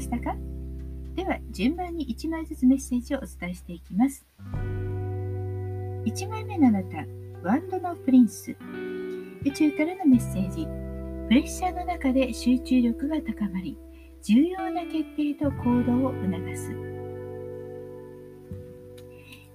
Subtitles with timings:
[0.00, 0.34] ましたか？
[1.14, 4.26] では順番に1枚ずつメッセージをお伝えしていきます。
[6.06, 7.04] 1枚目のあなた、
[7.42, 8.56] ワンドのプリンス。
[9.44, 10.64] 宇宙からのメッセージ。
[11.28, 13.76] プレッシャーの中で集中力が高まり、
[14.22, 16.74] 重要な決定と行動を促す。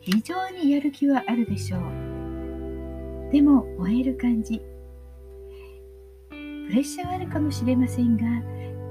[0.01, 1.81] 非常にやる気はあるでしょう。
[3.31, 4.61] でも燃える感じ。
[6.29, 6.35] プ
[6.71, 8.23] レッシャーはあるかもしれませんが、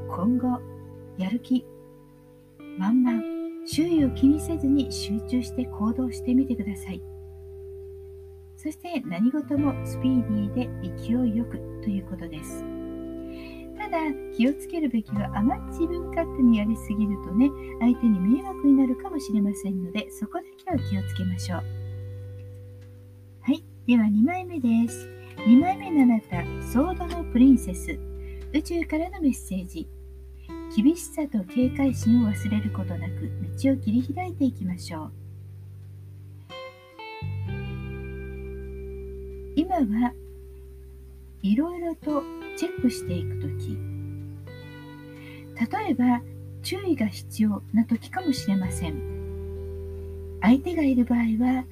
[0.08, 0.60] 今後
[1.18, 1.64] やる気。
[2.78, 3.22] 満々
[3.66, 7.02] 周囲を気にせずに集中して行動してみてください。
[8.56, 12.64] そして何事もスピーディーで勢いよくということです。
[13.76, 13.98] ただ
[14.36, 21.62] 気をつけるべきはあまり自分勝手にやりすぎるとね相手に迷惑になるかもしれませんのでそこだけは気をつけましょう。
[23.40, 25.08] はいでは2枚目です。
[25.46, 27.98] 2枚目のあなたソードのプリンセス。
[28.54, 29.86] 宇宙からのメッセージ。
[30.76, 33.30] 厳しさと警戒心を忘れることなく
[33.62, 35.12] 道を切り開いていきましょう。
[39.54, 40.12] 今は
[41.42, 42.24] いろいろと
[42.56, 43.78] チェックしていく時。
[45.72, 46.20] 例えば
[46.64, 49.00] 注意が必要な時かもしれません。
[50.42, 51.64] 相手がいる場合は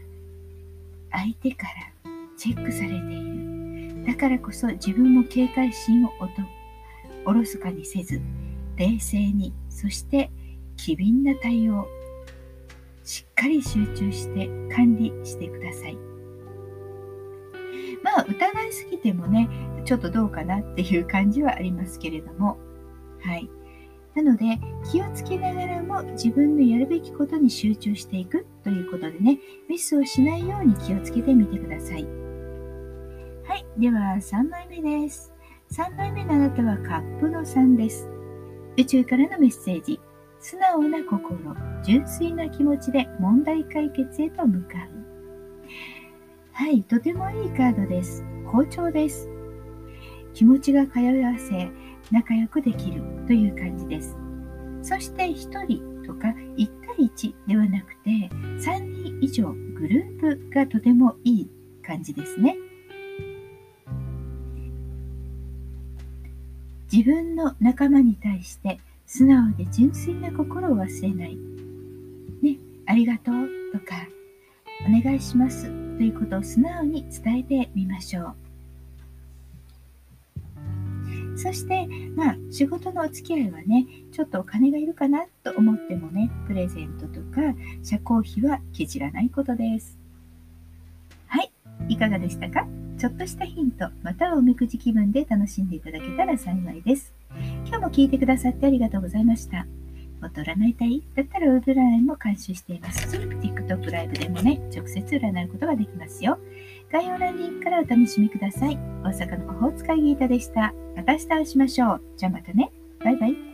[1.10, 4.04] 相手からチェックされている。
[4.06, 6.10] だからこそ自分も警戒心を
[7.24, 8.20] おろそかにせず
[8.82, 10.30] 冷静にそして
[10.76, 11.86] 機敏な対応
[13.04, 15.96] しっかり集中して管理してください。
[18.02, 19.48] まあ疑いすぎてもね
[19.84, 22.58] ちょっとどうかなっていう感じはありますけれども。
[23.20, 23.48] はい。
[24.16, 24.58] なので
[24.90, 29.38] 気をつけながらも自分のやるべきことに集中していくということでね
[29.70, 32.04] ミスをしないように気をつけてみてください。
[33.44, 33.64] はい。
[33.78, 35.32] では3枚目です。
[35.70, 38.11] 3枚目のあなたはカップの3です。
[38.76, 40.00] 宇宙からのメッセージ。
[40.40, 41.38] 素直な心、
[41.84, 45.02] 純粋な気持ちで問題解決へと向かう。
[46.52, 48.24] はい、とてもいいカードです。
[48.50, 49.28] 好調です。
[50.34, 51.70] 気持ちが通わせ、
[52.10, 54.16] 仲良くできるという感じです。
[54.82, 58.10] そして1人とか1対1ではなくて
[58.58, 61.50] 3人以上グループがとてもいい
[61.86, 62.56] 感じですね。
[66.92, 71.38] 自分の仲間に対して素直で純粋な心を忘れない。
[72.42, 74.06] ね、ありがとうとか、
[74.86, 78.34] お願いしますということを素直に伝えてみましょう。
[81.38, 87.40] そして、まあ、仕事のお付き合いはね、ちょっとお金がいるかなと思ってもね、プレゼントとか、
[87.82, 89.96] 社交費は削らないことです。
[91.26, 91.50] はい、
[91.88, 92.66] いかがでしたか？
[93.02, 97.12] ちょっとしたヒント、またはおみくじ気分で楽しんでいただけたら幸いです。
[97.66, 99.66] 今日も聞いてくださってありがとうございました。
[100.20, 101.02] もっと占いたい？
[101.16, 103.16] だったらウーブ占いも監修しています。
[103.16, 106.38] TikTok ライブでもね、直接占うことができますよ。
[106.92, 108.76] 概要欄リンクからお楽しみください。
[109.02, 110.72] 大阪の魔法使いギータでした。
[110.94, 112.02] また明日会いしましょう。
[112.16, 112.70] じゃあまたね。
[113.02, 113.51] バイバイ。